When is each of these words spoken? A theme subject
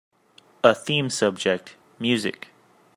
A 0.63 0.73
theme 0.73 1.11
subject 1.11 1.75